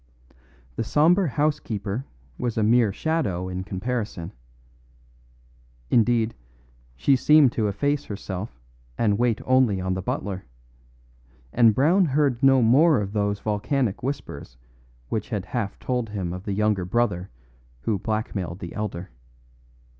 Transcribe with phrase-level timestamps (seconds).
[0.77, 2.07] The sombre housekeeper
[2.39, 4.33] was a mere shadow in comparison;
[5.91, 6.33] indeed,
[6.95, 8.59] she seemed to efface herself
[8.97, 10.43] and wait only on the butler,
[11.53, 14.57] and Brown heard no more of those volcanic whispers
[15.09, 17.29] which had half told him of the younger brother
[17.81, 19.11] who blackmailed the elder.